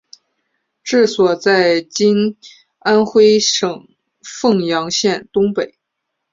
[0.83, 2.35] 治所在今
[2.79, 3.87] 安徽省
[4.23, 5.77] 凤阳县东北。